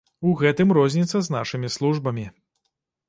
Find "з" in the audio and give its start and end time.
1.27-1.35